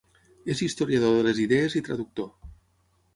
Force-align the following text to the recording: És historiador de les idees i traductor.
És 0.53 0.61
historiador 0.67 1.13
de 1.17 1.25
les 1.27 1.41
idees 1.43 1.75
i 1.81 1.83
traductor. 1.89 2.31